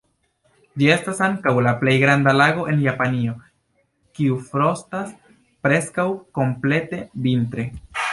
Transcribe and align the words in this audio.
Ĝi 0.81 0.87
estas 0.93 1.19
ankaŭ 1.25 1.51
la 1.65 1.73
plej 1.81 1.91
granda 2.03 2.31
lago 2.37 2.63
en 2.71 2.81
Japanio 2.85 3.35
kiu 4.21 4.39
frostas 4.47 5.13
preskaŭ 5.67 6.07
komplete 6.39 7.03
vintre. 7.27 7.67